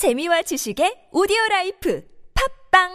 [0.00, 2.00] 재미와 지식의 오디오 life
[2.72, 2.88] 팟빵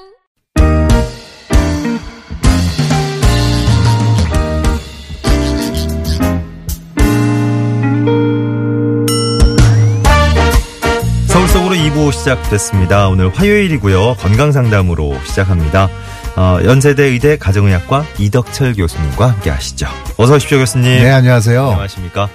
[11.28, 13.10] 서울 속으로 2부 시작됐습니다.
[13.10, 14.15] 오늘 화요일이고요.
[14.15, 15.90] 건강 상담으로 시작합니다.
[16.35, 19.85] 어, 연세대 의대 가정의학과 이덕철 교수님과 함께 하시죠.
[20.17, 21.03] 어서 오십시오, 교수님.
[21.03, 21.61] 네, 안녕하세요.
[21.61, 22.29] 안녕하십니까.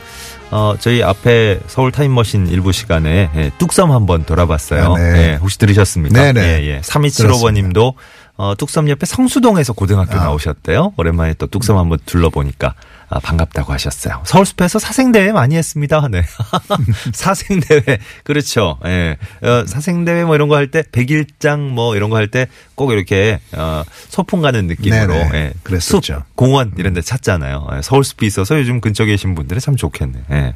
[0.50, 4.94] 어, 저희 앞에 서울 타임머신 일부 시간에 예, 뚝섬 한번 돌아봤어요.
[4.94, 5.32] 아, 네.
[5.32, 6.32] 예, 혹시 들으셨습니까?
[6.32, 6.40] 네네.
[6.40, 6.80] 예, 예.
[6.80, 7.94] 3275번님도
[8.36, 10.24] 어, 뚝섬 옆에 성수동에서 고등학교 아.
[10.24, 10.94] 나오셨대요.
[10.96, 12.74] 오랜만에 또 뚝섬 한번 둘러보니까
[13.12, 14.22] 아, 반갑다고 하셨어요.
[14.24, 16.06] 서울숲에서 사생대회 많이 했습니다.
[16.10, 16.22] 네.
[17.12, 17.98] 사생대회.
[18.22, 18.78] 그렇죠.
[18.86, 19.16] 예.
[19.42, 22.46] 어, 사생대회 뭐 이런 거 할 때, 백일장 뭐 이런 거 할 때
[22.76, 25.12] 꼭 이렇게, 어, 소풍 가는 느낌으로.
[25.12, 25.30] 네네.
[25.34, 25.52] 예.
[25.64, 26.14] 그랬었죠.
[26.14, 27.66] 숲, 공원 이런 데 찾잖아요.
[27.76, 30.18] 예, 서울숲이 있어서 요즘 근처에 계신 분들은 참 좋겠네.
[30.30, 30.54] 예.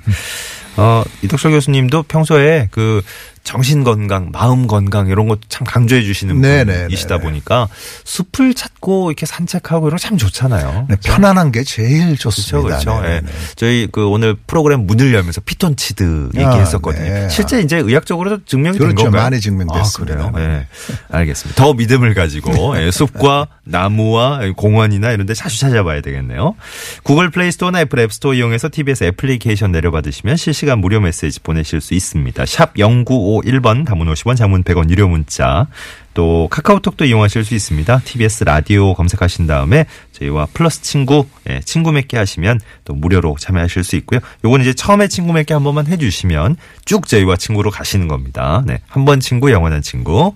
[0.76, 3.02] 어, 이덕철 교수님도 평소에 그
[3.44, 6.84] 정신 건강, 마음 건강 이런 것참 강조해 주시는 네네네네.
[6.84, 7.68] 분이시다 보니까
[8.04, 10.86] 숲을 찾고 이렇게 산책하고 이런 거 참 좋잖아요.
[10.88, 12.62] 네, 편안한 게 제일 좋습니다.
[12.66, 13.06] 그렇죠, 그렇죠.
[13.06, 13.20] 네, 예.
[13.20, 13.26] 네.
[13.56, 17.04] 저희 그 오늘 프로그램 문을 열면서 피톤치드 아, 얘기했었거든요.
[17.04, 17.28] 네.
[17.28, 19.04] 실제 이제 의학적으로도 증명이 된 그렇죠.
[19.04, 19.22] 건가요?
[19.24, 20.14] 많이 증명됐습니다.
[20.24, 20.46] 아, 그래요.
[20.50, 20.66] 예.
[21.10, 21.62] 알겠습니다.
[21.62, 26.54] 더 믿음을 가지고 예, 숲과 나무와 공원이나 이런 데 자주 찾아봐야 되겠네요.
[27.02, 31.94] 구글 플레이 스토어나 애플 앱 스토어 이용해서 TBS 애플리케이션 내려받으시면 실시간 무료 메시지 보내실 수
[31.94, 32.44] 있습니다.
[32.46, 35.66] 샵 0951번 단문 50원 장문 100원 유료 문자
[36.14, 38.00] 또 카카오톡도 이용하실 수 있습니다.
[38.04, 43.96] TBS 라디오 검색하신 다음에 저희와 플러스 친구, 예, 친구 맺기 하시면 또 무료로 참여하실 수
[43.96, 44.20] 있고요.
[44.44, 48.62] 요건 이제 처음에 친구 맺기 한 번만 해주시면 쭉 저희와 친구로 가시는 겁니다.
[48.66, 48.80] 네.
[48.88, 50.34] 한 번 친구, 영원한 친구.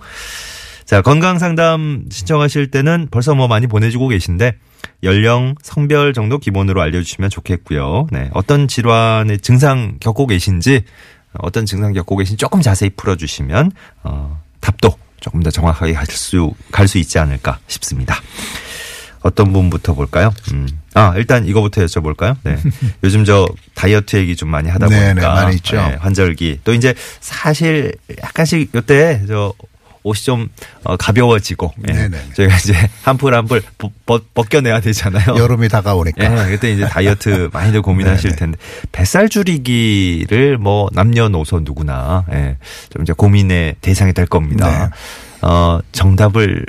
[0.89, 4.55] 자, 건강 상담 신청하실 때는 벌써 뭐 많이 보내주고 계신데
[5.03, 8.07] 연령, 성별 정도 기본으로 알려주시면 좋겠고요.
[8.11, 8.31] 네.
[8.33, 10.81] 어떤 질환의 증상 겪고 계신지
[11.33, 16.87] 어떤 증상 겪고 계신지 조금 자세히 풀어주시면 어, 답도 조금 더 정확하게 갈 수 갈
[16.87, 18.15] 수 있지 않을까 싶습니다.
[19.21, 20.33] 어떤 분부터 볼까요?
[20.53, 20.67] 음.
[20.95, 22.35] 아, 일단 이거부터 여쭤볼까요?
[22.41, 22.57] 네.
[23.03, 25.33] 요즘 저 다이어트 얘기 좀 많이 하다 네네, 보니까.
[25.35, 25.75] 많이 있죠.
[25.75, 26.61] 네, 환절기.
[26.63, 27.93] 또 이제 사실
[28.23, 29.53] 약간씩 요때 저
[30.03, 30.49] 옷이 좀
[30.83, 31.73] 어, 가벼워지고.
[31.89, 32.09] 예.
[32.35, 32.73] 저희가 이제
[33.03, 33.61] 한풀 한풀
[34.05, 35.35] 벗- 벗겨내야 되잖아요.
[35.37, 36.23] 여름이 다가오니까.
[36.47, 38.35] 예, 그때 이제 다이어트 많이들 고민하실.
[38.35, 38.57] 텐데
[38.91, 42.57] 뱃살 줄이기를 뭐 남녀노소 누구나 예,
[42.89, 44.89] 좀 이제 고민의 대상이 될 겁니다.
[44.89, 44.89] 네.
[45.41, 46.65] 어, 정답을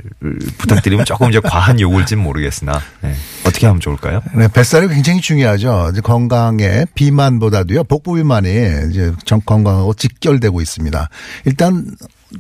[0.59, 3.15] 부탁드리면 조금 이제 과한 요구일진 모르겠으나 예,
[3.45, 4.23] 어떻게 하면 좋을까요?
[4.37, 5.91] 네, 뱃살이 굉장히 중요하죠.
[6.05, 8.49] 건강에 비만보다도요, 복부 비만이
[8.91, 11.09] 이제 정 건강하고 직결되고 있습니다.
[11.47, 11.85] 일단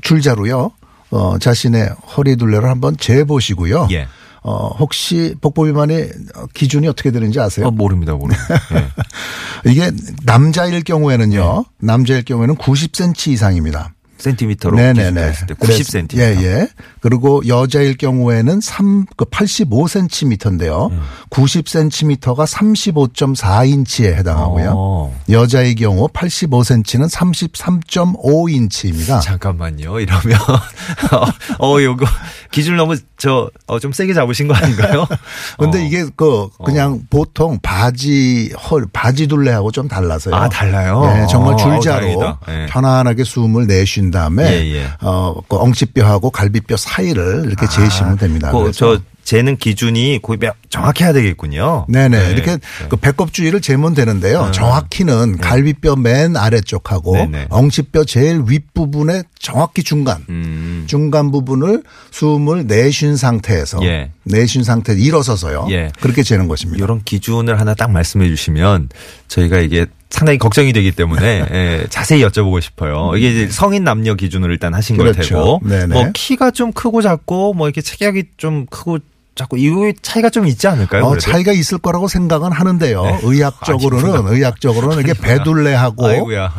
[0.03, 0.71] 줄자로요,
[1.11, 3.89] 어, 자신의 허리 둘레를 한번 재보시고요.
[3.93, 4.07] 예.
[4.43, 6.13] 어, 혹시 복부 비만의
[6.55, 7.67] 기준이 어떻게 되는지 아세요?
[7.67, 8.43] 어, 모릅니다, 모릅니다.
[9.67, 9.71] 예.
[9.71, 9.91] 이게
[10.25, 13.93] 남자일 경우에는요, 남자일 경우에는 90cm 이상입니다.
[14.21, 15.09] 센티미터로 네네네.
[15.11, 16.17] 기준했을 때 90cm.
[16.19, 16.69] 예, 예.
[17.01, 20.91] 그리고 여자일 경우에는 3, 그 85cm인데요.
[20.91, 21.01] 음.
[21.31, 24.75] 90cm가 35.4인치에 해당하고요.
[24.77, 25.19] 어.
[25.31, 29.23] 여자의 경우 85cm는 33.5인치입니다.
[29.23, 30.01] 잠깐만요.
[30.01, 30.39] 이러면
[31.59, 32.07] 어 요거
[32.51, 35.07] 기준 너무 저좀 세게 잡으신 거 아닌가요?
[35.59, 35.83] 근데 어.
[35.83, 40.35] 이게 그 그냥 보통 바지 헐 바지 둘레하고 좀 달라서요.
[40.35, 41.03] 아, 달라요?
[41.05, 42.37] 네, 정말 어, 줄자로.
[42.49, 42.67] 예.
[42.67, 44.89] 편안하게 숨을 내쉰 다음에 예, 예.
[45.03, 48.51] 어, 그 엉치뼈하고 갈비뼈 사이를 이렇게 재시면 됩니다.
[48.51, 51.87] 그, 그래서 저 재는 기준이 거의 몇- 정확해야 되겠군요.
[51.89, 52.19] 네네.
[52.19, 52.31] 네.
[52.33, 52.59] 이렇게
[52.89, 54.51] 그 배꼽 주위를 재면 되는데요.
[54.53, 57.47] 정확히는 갈비뼈 맨 아래쪽하고 네네.
[57.51, 60.25] 엉치뼈 제일 윗부분의 정확히 중간.
[60.31, 60.85] 음.
[60.89, 64.11] 중간 부분을 숨을 내쉰 상태에서 예.
[64.25, 65.69] 내쉰 상태 일어서서요.
[65.71, 65.93] 예.
[66.01, 66.83] 그렇게 재는 것입니다.
[66.83, 68.89] 이런 기준을 하나 딱 말씀해 주시면
[69.29, 73.13] 저희가 이게 상당히 걱정이 되기 때문에 예, 자세히 여쭤보고 싶어요.
[73.17, 75.35] 이게 이제 성인 남녀 기준으로 일단 하신 걸 그렇죠.
[75.35, 75.95] 테고 네네.
[75.95, 78.99] 뭐 키가 좀 크고 작고 뭐 이렇게 체격이 좀 크고
[79.41, 81.05] 작고 이거 차이가 좀 있지 않을까요?
[81.05, 81.19] 어?
[81.19, 83.03] 차이가 있을 거라고 생각은 하는데요.
[83.03, 83.21] 네.
[83.23, 86.09] 의학적으로는 의학적으로는 이게 배둘레하고.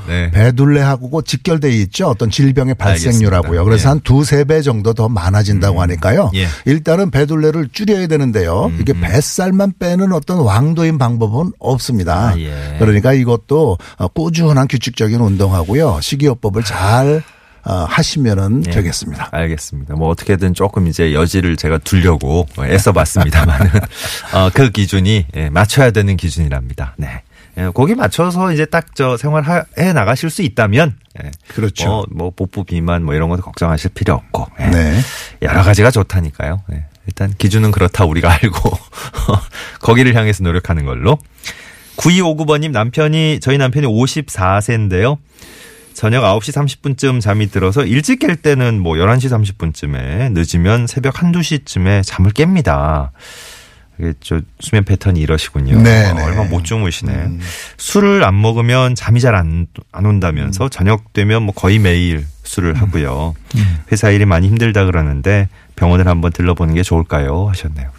[0.07, 0.31] 네.
[0.31, 2.07] 배둘레하고 직결돼 있죠.
[2.07, 3.61] 어떤 질병의 발생률하고요.
[3.61, 3.63] 알겠습니다.
[3.63, 3.89] 그래서 예.
[3.89, 6.31] 한 두세 배 정도 더 많아진다고 하니까요.
[6.33, 6.45] 예.
[6.45, 8.71] 음, 일단은 배둘레를 줄여야 되는데요.
[8.79, 12.29] 이게 뱃살만 빼는 어떤 왕도인 방법은 없습니다.
[12.29, 12.77] 아, 예.
[12.79, 15.99] 그러니까 이것도 어, 꾸준한 규칙적인 운동하고요.
[16.01, 18.71] 식이요법을 잘 어, 하시면은 예.
[18.71, 19.29] 되겠습니다.
[19.31, 19.95] 알겠습니다.
[19.95, 23.69] 뭐 어떻게든 조금 이제 여지를 제가 두려고 애써 봤습니다만은
[24.33, 26.95] 어, 그 기준이 예, 맞춰야 되는 기준이랍니다.
[26.97, 27.21] 네.
[27.57, 31.85] 예, 거기 맞춰서 이제 딱 저 생활해 나가실 수 있다면 예, 그렇죠.
[31.87, 34.65] 뭐, 뭐 복부 비만 뭐 이런 것도 걱정하실 필요 없고 예.
[34.67, 34.99] 네.
[35.41, 36.61] 여러 가지가 좋다니까요.
[36.73, 36.85] 예.
[37.07, 38.77] 일단 기준은 그렇다 우리가 알고
[39.81, 41.17] 거기를 향해서 노력하는 걸로
[41.97, 45.17] 9259번님 남편이 저희 남편이 54세인데요.
[46.01, 52.01] 저녁 9시 30분쯤 잠이 들어서 일찍 깰 때는 뭐 11시 30분쯤에 늦으면 새벽 1, 2시쯤에
[52.03, 53.11] 잠을 깹니다.
[53.99, 55.79] 이게 저 수면 패턴이 이러시군요.
[55.83, 56.23] 네, 어, 네.
[56.23, 57.37] 얼마 못 주무시네.
[57.77, 59.67] 술을 안 먹으면 잠이 잘안안
[60.03, 63.35] 온다면서 저녁 되면 뭐 거의 매일 술을 하고요.
[63.91, 65.49] 회사 일이 많이 힘들다 그러는데
[65.81, 67.47] 병원을 한번 들러보는 게 좋을까요?
[67.49, 67.89] 하셨네요.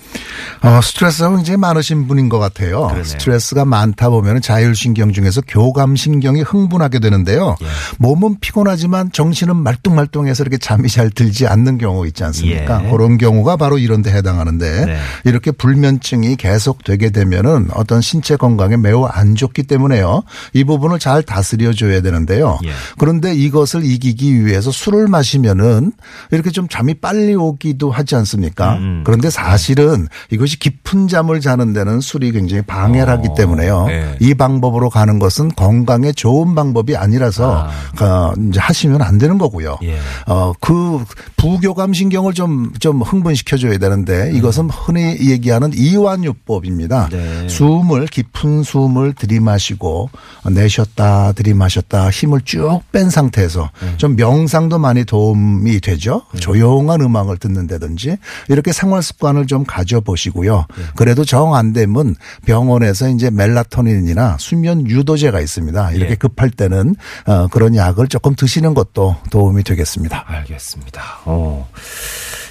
[0.62, 2.82] 어, 스트레스가 굉장히 많으신 분인 것 같아요.
[2.82, 3.02] 그러네요.
[3.02, 7.56] 스트레스가 많다 보면 자율신경 중에서 교감신경이 흥분하게 되는데요.
[7.60, 7.66] 예.
[7.98, 12.84] 몸은 피곤하지만 정신은 말똥말똥해서 이렇게 잠이 잘 들지 않는 경우 있지 않습니까?
[12.84, 12.90] 예.
[12.90, 14.98] 그런 경우가 바로 이런 데 해당하는데 네.
[15.24, 20.22] 이렇게 불면증이 계속되게 되면은 어떤 신체 건강에 매우 안 좋기 때문에요.
[20.52, 22.60] 이 부분을 잘 다스려 줘야 되는데요.
[22.64, 22.70] 예.
[22.98, 25.92] 그런데 이것을 이기기 위해서 술을 마시면은
[26.30, 28.74] 이렇게 좀 잠이 빨리 오기 도 하지 않습니까?
[28.74, 29.02] 음.
[29.04, 33.86] 그런데 사실은 이것이 깊은 잠을 자는 데는 술이 굉장히 방해를 하기 어, 때문에요.
[33.86, 34.16] 네.
[34.20, 37.68] 이 방법으로 가는 것은 건강에 좋은 방법이 아니라서
[38.00, 39.78] 어, 이제 하시면 안 되는 거고요.
[39.82, 39.96] 예.
[40.26, 41.04] 어, 그
[41.36, 47.08] 부교감 신경을 좀, 좀 흥분시켜 줘야 되는데 이것은 흔히 얘기하는 이완요법입니다.
[47.10, 47.48] 네.
[47.48, 50.10] 숨을, 깊은 숨을 들이마시고
[50.50, 53.96] 내쉬었다 들이마셨다 힘을 쭉 뺀 상태에서 네.
[53.96, 56.22] 좀 명상도 많이 도움이 되죠.
[56.38, 58.16] 조용한 음악을 듣는 다든지
[58.48, 60.66] 이렇게 생활 습관을 좀 가져보시고요.
[60.76, 60.84] 네.
[60.96, 62.14] 그래도 정 안 되면
[62.46, 65.92] 병원에서 이제 멜라토닌이나 수면 유도제가 있습니다.
[65.92, 66.14] 이렇게 예.
[66.14, 66.94] 급할 때는
[67.26, 70.24] 어, 그런 약을 조금 드시는 것도 도움이 되겠습니다.
[70.26, 71.02] 알겠습니다.
[71.26, 71.68] 어.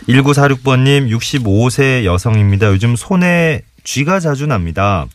[0.08, 2.68] 1946번님 65세 여성입니다.
[2.68, 5.06] 요즘 손에 쥐가 자주 납니다.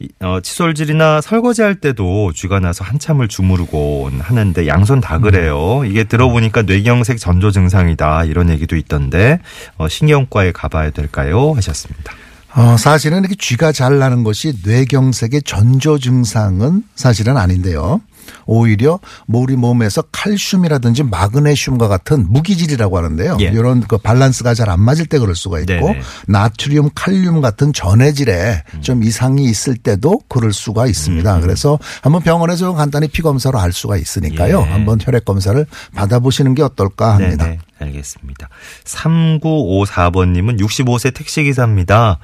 [0.00, 5.82] 이- 어, 칫솔질이나 설거지 할 때도 쥐가 나서 한참을 주무르곤 하는데 양손 다 그래요.
[5.86, 9.38] 이게 들어보니까 뇌경색 전조 증상이다 이런 얘기도 있던데
[9.78, 11.52] 어, 신경과에 가봐야 될까요?
[11.54, 12.12] 하셨습니다.
[12.56, 18.00] 어, 사실은 이렇게 쥐가 잘 나는 것이 뇌경색의 전조 증상은 사실은 아닌데요.
[18.46, 23.38] 오히려 우리 몸에서 칼슘이라든지 마그네슘과 같은 무기질이라고 하는데요.
[23.40, 23.44] 예.
[23.44, 26.00] 이런 그 밸런스가 잘 안 맞을 때 그럴 수가 있고 네네.
[26.26, 31.40] 나트륨, 칼륨 같은 전해질에 좀 이상이 있을 때도 그럴 수가 있습니다.
[31.40, 34.64] 그래서 한번 병원에서 간단히 피 검사로 알 수가 있으니까요.
[34.66, 34.70] 예.
[34.70, 37.44] 한번 혈액 검사를 받아보시는 게 어떨까 합니다.
[37.44, 37.58] 네네.
[37.78, 38.48] 알겠습니다.
[38.84, 42.18] 3954번님은 65세 택시기사입니다.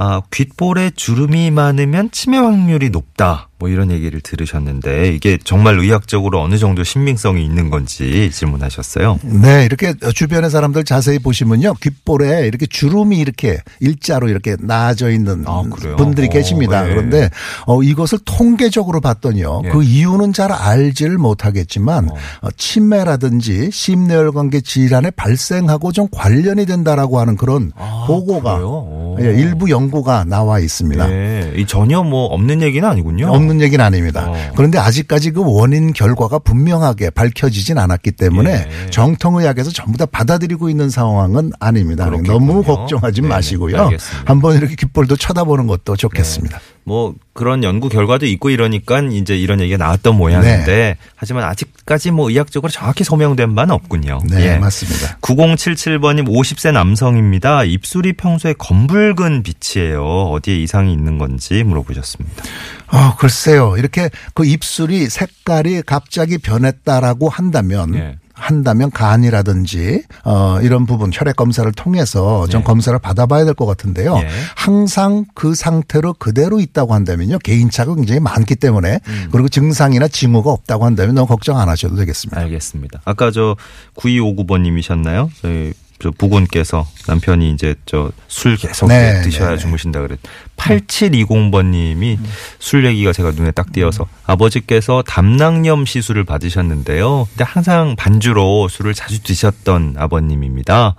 [0.00, 3.48] 아, 귓볼에 주름이 많으면 치매 확률이 높다.
[3.58, 9.18] 뭐 이런 얘기를 들으셨는데 이게 정말 의학적으로 어느 정도 신빙성이 있는 건지 질문하셨어요.
[9.24, 11.74] 네, 이렇게 주변의 사람들 자세히 보시면요.
[11.74, 15.64] 귓볼에 이렇게 주름이 이렇게 일자로 이렇게 나아져 있는 아?
[15.96, 16.88] 분들이 어, 계십니다.
[16.88, 16.94] 예.
[16.94, 17.30] 그런데
[17.66, 19.62] 어, 이것을 통계적으로 봤더니요.
[19.64, 19.68] 예.
[19.70, 27.72] 그 이유는 잘 알지를 못하겠지만 어, 치매라든지 심뇌혈관계 질환의 발생하고 좀 관련이 된다라고 하는 그런
[27.74, 28.97] 아, 보고가 그래요?
[29.18, 29.24] 오.
[29.24, 31.06] 예, 일부 연구가 나와 있습니다.
[31.06, 31.52] 네.
[31.56, 33.28] 이 전혀 뭐 없는 얘기는 아니군요.
[33.28, 34.26] 없는 얘기는 아닙니다.
[34.28, 34.34] 어.
[34.56, 38.90] 그런데 아직까지 그 원인 결과가 분명하게 밝혀지진 않았기 때문에 예.
[38.90, 42.04] 정통의학에서 전부 다 받아들이고 있는 상황은 아닙니다.
[42.06, 42.32] 그렇겠군요.
[42.38, 43.34] 너무 걱정하지 네네.
[43.34, 43.76] 마시고요.
[43.84, 44.30] 알겠습니다.
[44.30, 46.60] 한번 이렇게 귓볼도 쳐다보는 것도 좋겠습니다.
[46.88, 50.96] 뭐 그런 연구 결과도 있고 이러니까 이제 이런 얘기가 나왔던 모양인데 네.
[51.14, 54.20] 하지만 아직까지 뭐 의학적으로 정확히 소명된 바는 없군요.
[54.24, 54.58] 네, 예.
[54.58, 55.18] 맞습니다.
[55.20, 57.64] 9077번님 50세 남성입니다.
[57.64, 60.02] 입술이 평소에 검붉은 빛이에요.
[60.02, 62.42] 어디에 이상이 있는 건지 물어보셨습니다.
[62.86, 63.76] 아, 글쎄요.
[63.76, 68.16] 이렇게 그 입술이 색깔이 갑자기 변했다라고 한다면 예.
[68.38, 72.64] 한다면 간이라든지 어 이런 부분 혈액 검사를 통해서 좀 네.
[72.64, 74.16] 검사를 받아봐야 될 것 같은데요.
[74.22, 74.28] 예.
[74.54, 79.28] 항상 그 상태로 그대로 있다고 한다면요 개인차가 굉장히 많기 때문에 음.
[79.32, 82.40] 그리고 증상이나 징후가 없다고 한다면 너무 걱정 안 하셔도 되겠습니다.
[82.40, 83.00] 알겠습니다.
[83.04, 83.56] 아까 저
[83.96, 85.30] 9259번님이셨나요?
[85.42, 89.60] 저희 저 부군께서 남편이 이제 저 술 계속 네, 드셔야 네, 네.
[89.60, 90.18] 주무신다 그랬.
[90.56, 92.18] 8720번님이
[92.58, 97.26] 술 얘기가 제가 눈에 딱 띄어서 아버지께서 담낭염 시술을 받으셨는데요.
[97.30, 100.94] 근데 항상 반주로 술을 자주 드셨던 아버님입니다.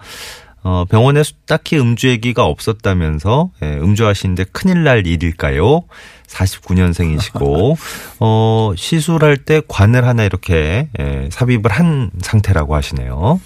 [0.63, 5.83] 어, 병원에 수- 딱히 음주 얘기가 없었다면서 예, 음주하시는데 큰일 날 일일까요?
[6.27, 7.77] 49년생이시고
[8.19, 13.39] 어, 시술할 때 관을 하나 이렇게 예, 삽입을 한 상태라고 하시네요.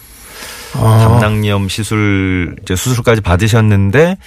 [0.75, 4.17] 어, 담낭염 시술 이제 수술까지 받으셨는데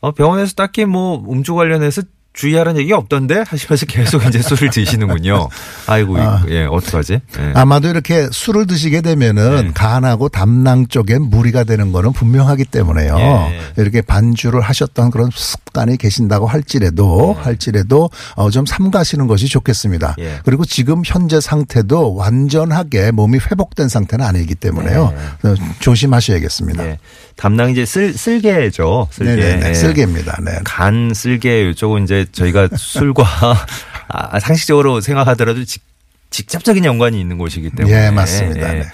[0.00, 2.02] 어, 병원에서 딱히 뭐 음주 관련해서
[2.34, 5.48] 주의하라는 얘기가 없던데 하시면서 계속 이제 술을 드시는군요.
[5.86, 6.42] 아이고 아.
[6.48, 7.12] 예 어떡하지?
[7.14, 7.52] 예.
[7.54, 9.70] 아마도 이렇게 술을 드시게 되면은 네.
[9.72, 13.16] 간하고 담낭 쪽에 무리가 되는 거는 분명하기 때문에요.
[13.18, 13.60] 예.
[13.80, 20.16] 이렇게 반주를 하셨던 그런 습관이 계신다고 할지라도 할지라도 어, 좀 삼가시는 것이 좋겠습니다.
[20.18, 20.40] 예.
[20.44, 25.14] 그리고 지금 현재 상태도 완전하게 몸이 회복된 상태는 아니기 때문에요.
[25.44, 26.84] 어, 조심하셔야겠습니다.
[26.84, 26.98] 예.
[27.36, 29.08] 담낭 이제 쓸 쓸개죠.
[29.12, 29.60] 쓸개.
[29.64, 29.74] 예.
[29.74, 30.38] 쓸개입니다.
[30.44, 30.58] 네.
[30.64, 33.24] 간 쓸개 이쪽은 이제 저희가 술과
[34.08, 35.82] 아, 상식적으로 생각하더라도 직,
[36.30, 38.74] 직접적인 연관이 있는 곳이기 때문에 예, 맞습니다.
[38.74, 38.80] 예.
[38.80, 38.84] 네.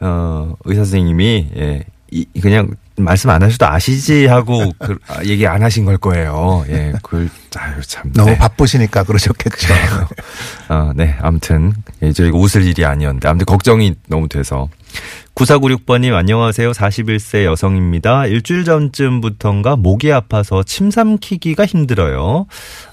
[0.00, 5.62] 어, 의사 선생님이 예, 이, 그냥 말씀 안 하셔도 아시지 하고 그, 아, 얘기 안
[5.62, 6.64] 하신 걸 거예요.
[6.68, 8.38] 예, 그걸 아유 참 너무 네.
[8.38, 9.74] 바쁘시니까 그러셨겠죠.
[10.68, 14.68] 어, 네, 아무튼 예, 저희가 웃을 일이 아니었는데 아무튼 걱정이 너무 돼서
[15.34, 16.70] 9496번님 안녕하세요.
[16.72, 18.26] 41세 여성입니다.
[18.26, 22.46] 일주일 전쯤부터인가 목이 아파서 침 삼키기가 힘들어요.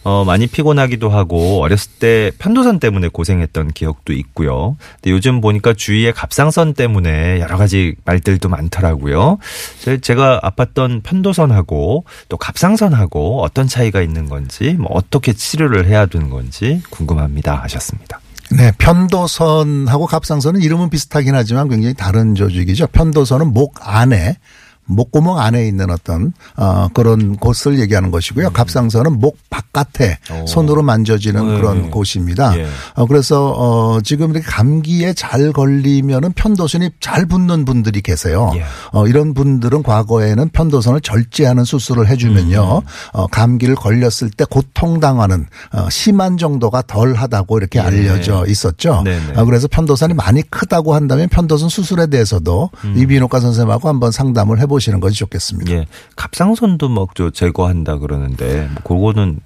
[0.04, 4.76] 어, 많이 피곤하기도 하고 어렸을 때 편도선 때문에 고생했던 기억도 있고요.
[4.96, 9.38] 근데 요즘 보니까 주위에 갑상선 때문에 여러 가지 말들도 많더라고요.
[9.80, 16.30] 제- 제가 아팠던 편도선하고 또 갑상선하고 어떤 차이가 있는 건지 뭐 어떻게 치료를 해야 되는
[16.30, 18.20] 건지 궁금합니다 하셨습니다.
[18.54, 22.88] 네, 편도선하고 갑상선은 이름은 비슷하긴 하지만 굉장히 다른 조직이죠.
[22.88, 24.38] 편도선은 목 안에
[24.86, 28.52] 목구멍 안에 있는 어떤 어 그런 곳을 얘기하는 것이고요.
[28.52, 30.42] 갑상선은 목 바깥에 음.
[30.42, 30.48] 오.
[30.48, 31.56] 손으로 만져지는 네.
[31.56, 32.58] 그런 곳입니다.
[32.58, 32.68] 예.
[32.96, 38.52] 어 그래서 어 지금 이렇게 감기에 잘 걸리면은 편도선이 잘 붙는 분들이 계세요.
[38.56, 38.64] 예.
[38.92, 42.82] 어 이런 분들은 과거에는 편도선을 절제하는 수술을 해주면요.
[42.84, 42.88] 음.
[43.14, 47.84] 어 감기를 걸렸을 때 고통당하는 어 심한 정도가 덜하다고 이렇게 예.
[47.84, 49.04] 알려져 있었죠.
[49.06, 49.34] 네네.
[49.36, 52.96] 어, 그래서 편도선이 많이 크다고 한다면 편도선 수술에 대해서도 음.
[52.98, 55.72] 이비인후과 선생님하고 한번 상담을 해보 시는 것이 좋겠습니다.
[55.72, 55.86] 예.
[56.16, 59.40] 갑상선도 막 저 제거한다 그러는데 뭐 그거는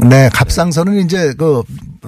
[0.00, 1.62] 네, 갑상선은 이제 그,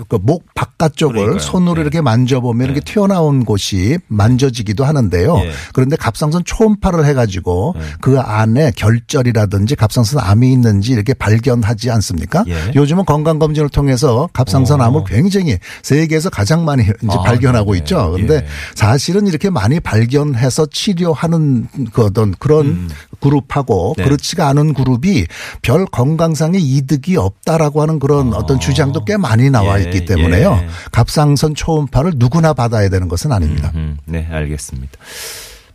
[0.09, 1.39] 그 목 바깥쪽을 그러니까요.
[1.39, 1.81] 손으로 네.
[1.83, 5.39] 이렇게 만져보면 이렇게 튀어나온 곳이 만져지기도 하는데요.
[5.39, 5.51] 예.
[5.73, 7.85] 그런데 갑상선 초음파를 해가지고 네.
[8.03, 12.45] 그 안에 결절이라든지 갑상선 암이 있는지 이렇게 발견하지 않습니까?
[12.49, 12.73] 예.
[12.75, 14.85] 요즘은 건강검진을 통해서 갑상선 어.
[14.85, 17.79] 암을 굉장히 세계에서 가장 많이 이제 아, 발견하고 네.
[17.79, 18.11] 있죠.
[18.13, 18.47] 그런데 예.
[18.75, 22.91] 사실은 이렇게 많이 발견해서 치료하는 그 어떤 그런
[23.21, 24.05] 그룹하고 네.
[24.05, 25.27] 그렇지가 않은 그룹이
[25.63, 30.61] 별 건강상의 이득이 없다라고 하는 그런 어떤 주장도 꽤 많이 나와 예, 있기 때문에요.
[30.63, 30.69] 예.
[30.93, 33.73] 갑상선 초음파를 누구나 받아야 되는 것은 아닙니다.
[33.75, 34.93] 음, 네, 알겠습니다.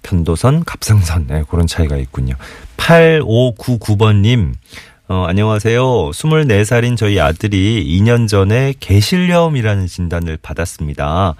[0.03, 2.35] 편도선, 갑상선, 네, 그런 차이가 있군요.
[2.77, 4.53] 8599번님,
[5.07, 5.81] 어, 안녕하세요.
[5.81, 11.35] 24살인 저희 아들이 2년 전에 개실염이라는 진단을 받았습니다.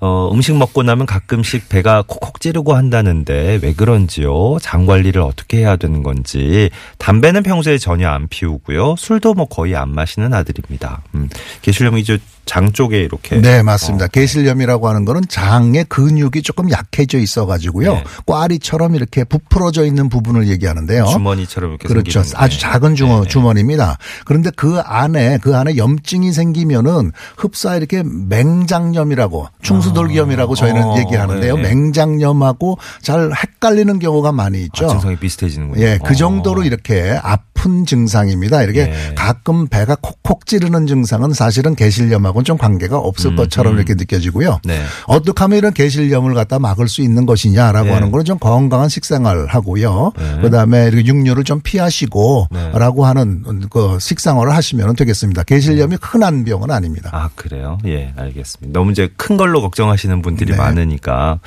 [0.00, 4.58] 어, 음식 먹고 나면 가끔씩 배가 콕콕 찌르고 한다는데 왜 그런지요?
[4.60, 6.70] 장 관리를 어떻게 해야 되는 건지.
[6.98, 8.94] 담배는 평소에 전혀 안 피우고요.
[8.96, 11.02] 술도 뭐 거의 안 마시는 아들입니다.
[11.14, 11.28] 음,
[11.62, 13.40] 개실염이 이제 장 쪽에 이렇게.
[13.40, 14.06] 네, 맞습니다.
[14.06, 17.94] 개실염이라고 하는 거는 장의 근육이 조금 약해져 있어 가지고요.
[17.94, 18.04] 네.
[18.24, 21.06] 꽈리처럼 이렇게 부풀어져 있는 부분을 얘기하는데요.
[21.06, 22.20] 주머니처럼 이렇게 그렇죠.
[22.36, 22.60] 아주 네.
[22.60, 23.28] 작은 주머, 네.
[23.28, 23.98] 주머니입니다.
[24.24, 31.56] 그런데 그 안에 그 안에 염증이 생기면은 흡사 이렇게 맹장염이라고 충수 돌기염이라고 저희는 어, 얘기하는데요.
[31.56, 31.62] 네.
[31.62, 34.86] 맹장염하고 잘 헷갈리는 경우가 많이 있죠.
[34.86, 35.82] 아, 증상이 비슷해지는군요.
[35.82, 36.16] 예, 그 어.
[36.16, 38.62] 정도로 이렇게 아픈 증상입니다.
[38.62, 39.14] 이렇게 예.
[39.14, 43.78] 가끔 배가 콕콕 찌르는 증상은 사실은 개실염하고는 좀 관계가 없을 음, 것처럼 음.
[43.78, 44.60] 이렇게 느껴지고요.
[44.64, 44.82] 네.
[45.06, 47.94] 어떻게 하면 이런 개실염을 갖다 막을 수 있는 것이냐라고 네.
[47.94, 50.12] 하는 거는 좀 건강한 식생활 하고요.
[50.16, 50.40] 네.
[50.42, 52.70] 그다음에 이렇게 육류를 좀 피하시고 네.
[52.74, 55.42] 라고 하는 그 식생활을 하시면 되겠습니다.
[55.44, 57.10] 개실염이 흔한 병은 아닙니다.
[57.12, 57.78] 아, 그래요?
[57.86, 58.78] 예, 알겠습니다.
[58.78, 60.58] 너무 이제 큰 걸로 걱정 하시는 분들이 네.
[60.58, 61.40] 많으니까.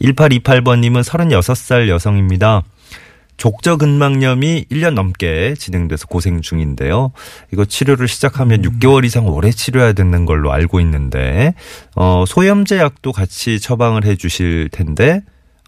[0.00, 2.62] 1828번님은 36살 여성입니다.
[3.36, 7.12] 족저 근막염이 1년 넘게 진행돼서 고생 중인데요.
[7.52, 11.54] 이거 치료를 시작하면 6개월 이상 오래 치료해야 되는 걸로 알고 있는데,
[11.96, 15.20] 어, 소염제 약도 같이 처방을 해 주실 텐데,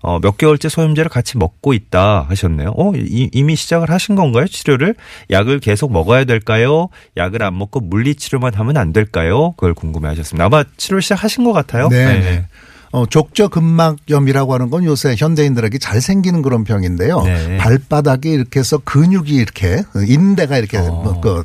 [0.02, 2.74] 어, 몇 개월째 소염제를 같이 먹고 있다 하셨네요.
[2.76, 4.46] 어, 이, 이미 시작을 하신 건가요?
[4.46, 4.94] 치료를?
[5.30, 6.88] 약을 계속 먹어야 될까요?
[7.16, 9.52] 약을 안 먹고 물리치료만 하면 안 될까요?
[9.52, 10.44] 그걸 궁금해 하셨습니다.
[10.44, 11.88] 아마 치료를 시작하신 것 같아요.
[11.88, 12.20] 네.
[12.20, 12.46] 네.
[12.96, 17.20] 어, 족저근막염이라고 하는 건 요새 현대인들에게 잘 생기는 그런 병인데요.
[17.24, 17.58] 네.
[17.58, 21.02] 발바닥에 이렇게 해서 근육이 이렇게 인대가 이렇게 어.
[21.04, 21.44] 뭐그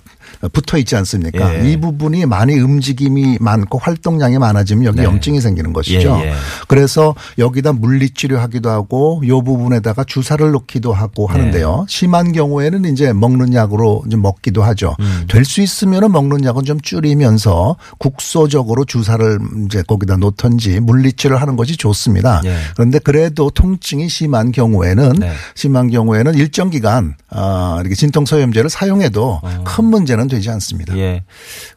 [0.53, 1.55] 붙어 있지 않습니까?
[1.55, 1.69] 예.
[1.69, 5.03] 이 부분이 많이 움직임이 많고 활동량이 많아지면 여기 네.
[5.03, 6.19] 염증이 생기는 것이죠.
[6.21, 6.33] 예, 예.
[6.69, 11.33] 그래서 여기다 물리치료하기도 하고 요 부분에다가 주사를 놓기도 하고 네.
[11.33, 11.85] 하는데요.
[11.89, 14.95] 심한 경우에는 이제 먹는 약으로 이제 먹기도 하죠.
[15.01, 15.25] 음.
[15.27, 22.41] 될수 있으면은 먹는 약은 좀 줄이면서 국소적으로 주사를 이제 거기다 놓던지 물리치료를 하는 것이 좋습니다.
[22.45, 22.55] 예.
[22.75, 25.31] 그런데 그래도 통증이 심한 경우에는 네.
[25.55, 30.93] 심한 경우에는 일정 기간 아 이렇게 진통소염제를 사용해도 큰 문제는 되지 않습니다.
[30.93, 30.97] 어.
[30.97, 31.23] 예.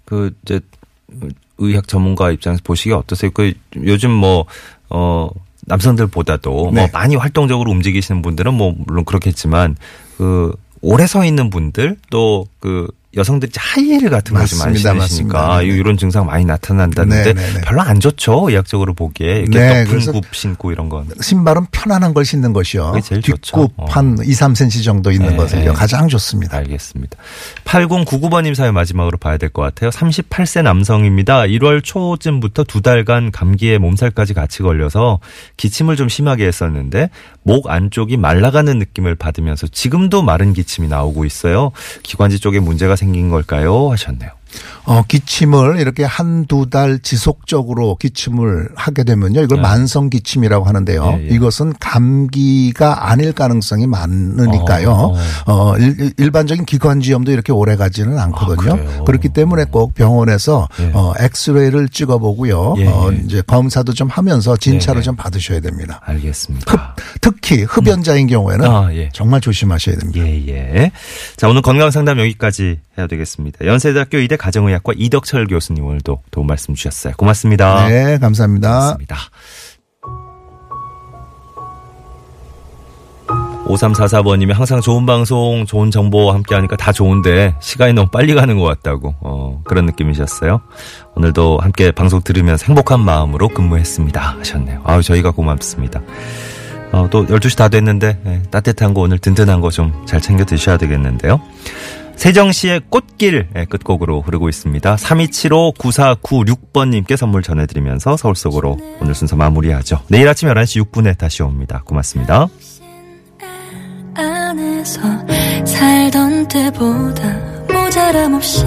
[0.05, 0.61] 그, 이제,
[1.59, 3.31] 의학 전문가 입장에서 보시기에 어떠세요?
[3.33, 4.47] 그, 요즘 뭐,
[4.91, 5.29] 어,
[5.67, 6.81] 남성들보다도 네.
[6.81, 9.77] 뭐 많이 활동적으로 움직이시는 분들은 뭐, 물론 그렇겠지만,
[10.17, 14.77] 그, 오래 서 있는 분들, 또 그, 여성들이 하이힐 같은 거 좀 많이.
[14.79, 15.59] 신으시니까 맞습니다.
[15.59, 15.75] 네네.
[15.75, 17.61] 이런 증상 많이 나타난다는데 네네네.
[17.63, 18.49] 별로 안 좋죠.
[18.49, 21.09] 의학적으로 보기에 이렇게 네, 굽 신고 이런 건.
[21.21, 22.95] 신발은 편안한 걸 신는 것이요.
[23.05, 23.69] 뒷굽 좋죠.
[23.77, 23.87] 어.
[23.89, 25.65] 한 2, 3cm 정도 있는 네, 것을요.
[25.65, 25.73] 네.
[25.73, 26.57] 가장 좋습니다.
[26.59, 27.17] 알겠습니다.
[27.65, 29.91] 8099번님 사연 마지막으로 봐야 될 것 같아요.
[29.91, 31.43] 38세 남성입니다.
[31.43, 35.21] 1월 초쯤부터 두 달간 감기에 몸살까지 같이 걸려서
[35.57, 37.11] 기침을 좀 심하게 했었는데
[37.43, 41.71] 목 안쪽이 말라가는 느낌을 받으면서 지금도 마른 기침이 나오고 있어요.
[42.03, 43.91] 기관지 쪽에 문제가 생긴 걸까요?
[43.91, 44.31] 하셨네요.
[44.85, 49.43] 어, 기침을 이렇게 한두 달 지속적으로 기침을 하게 되면요.
[49.43, 49.63] 이걸 네.
[49.63, 51.17] 만성 기침이라고 하는데요.
[51.19, 51.35] 예, 예.
[51.35, 54.91] 이것은 감기가 아닐 가능성이 많으니까요.
[54.91, 55.17] 어.
[55.47, 58.73] 어, 일, 일반적인 기관지염도 이렇게 오래 가지는 않거든요.
[58.73, 59.05] 아?
[59.05, 60.91] 그렇기 때문에 꼭 병원에서 예.
[60.93, 62.75] 어, 엑스레이를 찍어 보고요.
[62.79, 63.23] 예, 어, 예.
[63.25, 65.05] 이제 검사도 좀 하면서 진찰을 네, 네.
[65.05, 66.01] 좀 받으셔야 됩니다.
[66.05, 66.97] 알겠습니다.
[67.21, 69.09] 특히 흡연자인 경우에는 아, 예.
[69.13, 70.27] 정말 조심하셔야 됩니다.
[70.27, 70.93] 예, 예.
[71.37, 73.67] 자, 오늘 건강 상담 여기까지 해야 되겠습니다.
[73.67, 77.15] 연세대학교 의대 가정의학과 이덕철 교수님 오늘도 도움 말씀 주셨어요.
[77.17, 77.89] 고맙습니다.
[77.89, 78.69] 네, 감사합니다.
[78.69, 79.17] 고맙습니다.
[83.67, 88.65] 5344번님이 항상 좋은 방송, 좋은 정보와 함께 하니까 다 좋은데 시간이 너무 빨리 가는 것
[88.67, 90.61] 같다고, 어, 그런 느낌이셨어요.
[91.15, 94.21] 오늘도 함께 방송 들으면서 행복한 마음으로 근무했습니다.
[94.41, 94.83] 하셨네요.
[94.85, 96.03] 아우, 저희가 고맙습니다.
[96.93, 100.77] 어, 또 12시 다 됐는데, 예, 따뜻한 거 오늘 든든한 거 좀 잘 챙겨 드셔야
[100.77, 101.41] 되겠는데요.
[102.17, 104.97] 세정시의 꽃길 예, 끝곡으로 흐르고 있습니다.
[104.97, 110.01] 3275-9496번님께 선물 전해드리면서 서울 속으로 오늘 순서 마무리하죠.
[110.09, 111.83] 내일 아침 11시 6분에 다시 옵니다.
[111.85, 112.49] 고맙습니다.
[114.15, 115.01] 안에서
[115.65, 117.25] 살던 때보다
[117.73, 118.65] 모자람 없이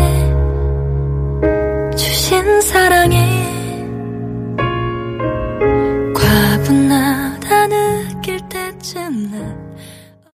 [1.96, 3.48] 주신 사랑에
[6.14, 9.67] 과분하다 느낄 때쯤 나